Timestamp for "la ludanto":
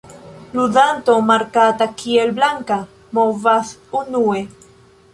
0.09-1.17